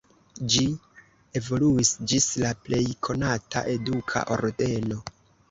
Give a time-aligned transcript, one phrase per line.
[0.51, 0.61] Ĝi
[1.39, 5.01] evoluis ĝis la plej konata eduka ordeno.